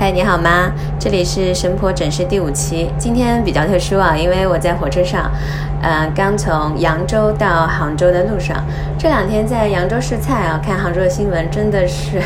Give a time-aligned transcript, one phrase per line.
[0.00, 0.72] 嗨，你好吗？
[0.96, 2.88] 这里是神婆诊室第五期。
[2.96, 5.28] 今天比较特殊啊，因为我在火车上，
[5.82, 8.56] 呃，刚从扬州到杭州的路上。
[8.98, 12.20] 这两天在扬州试菜啊， 看杭州的新闻，真的是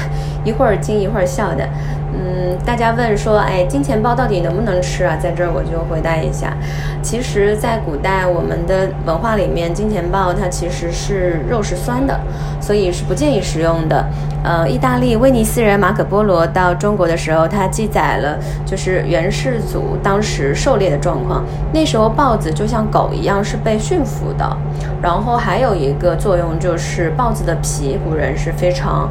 [0.44, 1.68] 一会儿惊一会儿笑的。
[2.14, 5.16] 嗯，大家问说，哎，金钱豹到底能不能吃啊？
[5.16, 6.54] 在这儿我就回答一下。
[7.02, 12.18] 其实，在古代我们的文化里面，金钱豹它其实是肉是酸的，
[12.60, 14.04] 所以是不建议食用的。
[14.44, 21.42] 呃，意大利威尼斯人马可波罗到中国的时候，他记载了就是元世祖当时狩猎的状况。
[21.72, 24.56] 那时候豹子就像狗一样是被驯服的。
[25.02, 29.10] 然后还有一个作用就是豹子的皮，古人是非常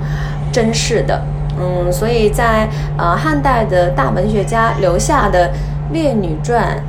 [0.52, 1.22] 珍视的。
[1.60, 2.68] 嗯，所以在
[2.98, 5.50] 呃汉代的大文学家留下的
[5.92, 6.64] 《列女传》《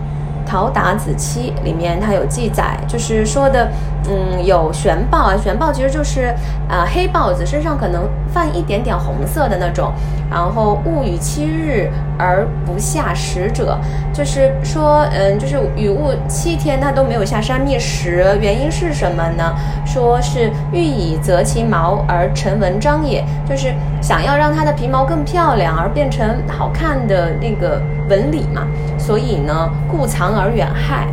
[0.46, 3.68] 陶达子期》里面，它有记载，就是说的。
[4.10, 6.34] 嗯，有玄豹啊，玄豹其实就是
[6.68, 8.02] 啊黑豹子，身上可能
[8.34, 9.92] 泛一点点红色的那种。
[10.28, 13.78] 然后物与七日而不下食者，
[14.12, 19.54] 就是说，嗯，就是雨雾七天它都没有下山觅食，原因是什么呢？
[19.86, 27.80] 说是欲以择其毛而成文章也，就是想要让它的皮毛更漂亮而变成好看的那个
[28.12, 28.66] 纹理嘛。
[28.98, 31.08] 所以呢，故藏而远害。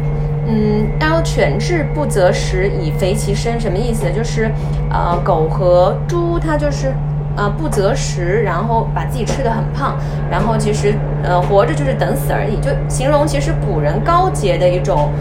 [0.52, 4.12] 嗯，然后犬彘不择食以肥其身，什么意思？
[4.12, 4.52] 就是，
[4.90, 6.92] 呃，狗和猪它就是，
[7.38, 9.96] 呃，不择食，然后把自己吃的很胖，
[10.30, 15.12] 然后其实，呃，活着就是等死而已，就形容其实古人高洁的一种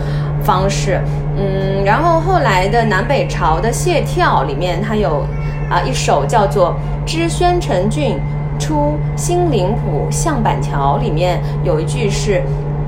[0.43, 0.99] 方式。
[1.37, 5.27] 嗯，然后后来的南北朝的谢眺里面，它有
[5.69, 6.75] 啊一首叫做
[7.11, 8.19] 《知宣城郡
[8.59, 12.42] 出新林浦向板桥》，里面有一句是。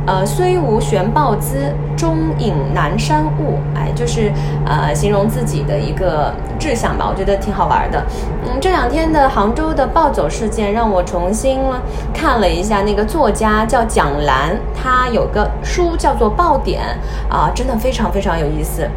[0.06, 3.58] 呃，虽无玄豹姿，终引南山雾。
[3.76, 4.32] 哎，就是
[4.64, 8.02] 呃，形容自己的一个志向吧，我觉得挺好玩的。
[8.44, 11.60] 嗯，这两天的杭州的暴走事件，让我重新
[12.14, 16.82] 看了一下那个作家叫蒋兰，他有个书叫做《爆点》，
[17.32, 18.88] 啊，真的非常非常有意思。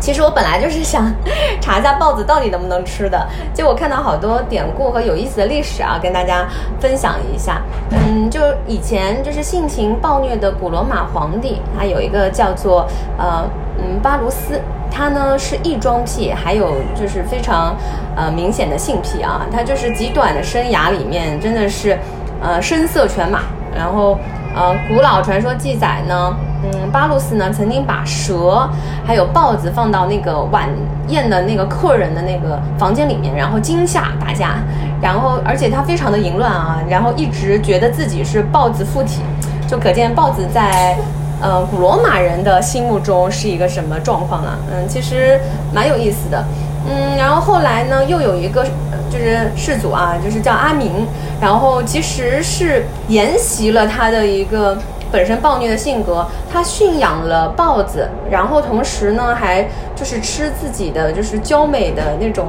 [0.00, 1.12] 其实我本来就是想
[1.60, 6.46] 查一下豹子到底能不能吃的，结果看到好多典故和有意思的历史啊，跟大家
[6.80, 7.60] 分享一下。
[7.90, 12.86] 嗯，就以前就是性情暴虐的古罗马皇帝，他有一个叫做
[13.18, 13.44] 呃
[13.78, 17.76] 嗯巴卢斯，他呢是异装癖，还有就是非常
[18.16, 21.98] 呃明显的性癖啊，他就是极短的生涯里面真的是
[22.40, 23.40] 呃声色犬马，
[23.74, 24.18] 然后
[24.58, 26.36] 呃古老传说记载呢。
[26.60, 28.68] 嗯，巴鲁斯呢曾经把蛇
[29.06, 30.68] 还有豹子放到那个晚
[31.06, 34.56] 宴的那个客人的那个房间里面，然后惊吓大家，
[35.00, 39.22] 然后而且他非常的淫乱啊，然后一直觉得自己是豹子附体，
[39.68, 40.98] 就可见豹子在
[41.40, 44.58] 呃古罗马人的心目中是一个什么状况啊？
[44.72, 45.40] 嗯，其实
[45.72, 46.44] 蛮有意思的。
[46.90, 48.64] 嗯，然后后来呢又有一个
[49.10, 51.06] 就是世祖啊，就是叫阿明，
[51.40, 54.76] 然后其实是沿袭了他的一个。
[55.10, 62.48] 本身暴虐的性格，他驯养了豹子，然后同时呢，还就是吃自己的就是娇美的那种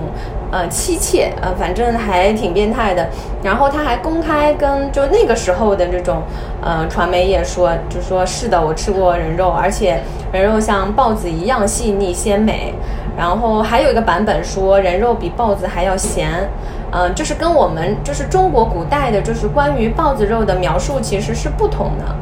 [0.52, 3.08] 呃妻妾，呃，反正还挺变态的。
[3.42, 6.22] 然后他还公开跟就那个时候的这种
[6.62, 10.02] 呃传媒也说，就说是的，我吃过人肉，而且
[10.34, 12.74] 人肉像豹子一样细腻鲜美。
[13.18, 16.50] 然后还有一个版本说人肉比豹子还要咸。
[16.92, 22.16] 嗯，就是跟我们就是中国古代的，就是关于豹子肉的描述其实是不同的，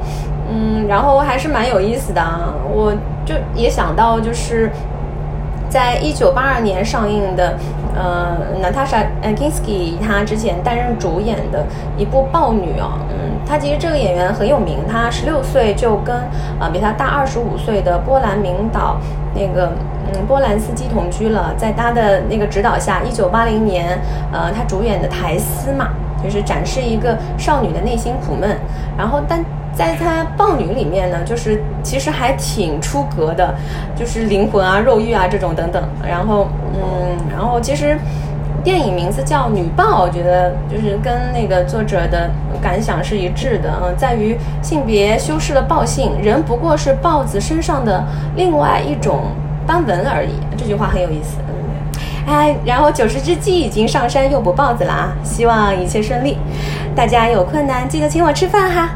[0.51, 2.93] 嗯，然后还是蛮有意思的啊，我
[3.25, 4.71] 就也想到就是。
[5.69, 7.57] 在一九八二年上映的，
[7.95, 9.05] 呃，Natasha
[9.35, 11.65] Kinski，她之前担任主演的
[11.97, 16.15] 一部《豹女》啊，嗯，她其实这个演员很有名，她十六岁就跟
[16.59, 18.97] 呃比她大二十五岁的波兰名导
[19.35, 19.71] 那个
[20.13, 23.99] 嗯波兰斯基同居了，在她的那个指导下，一九八零年，
[24.31, 25.89] 呃，她主演的《苔丝》嘛，
[26.27, 28.57] 就是展示一个少女的内心苦闷，
[28.97, 29.43] 然后但。
[29.77, 33.53] 在她豹女里面呢，就是其实还挺出格的，
[33.95, 35.83] 就是灵魂啊、肉欲啊这种等等。
[36.03, 37.95] 然后，嗯，然后其实
[38.63, 42.27] 电影名字叫《女豹》，我觉得就是跟那个作者的
[42.59, 48.03] 感想是一致的，嗯，在于性别修饰了豹性，人不过是豹子身上的
[48.35, 49.25] 另外一种
[49.67, 50.31] 斑纹而已。
[50.57, 51.37] 这句话很有意思，
[52.27, 56.37] 哎，然后九十只鸡已经上山又捕豹子了啊，希望一切顺利。
[56.93, 58.89] 大家有困难记得请我吃饭哈。